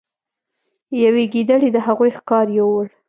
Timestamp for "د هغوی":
1.73-2.11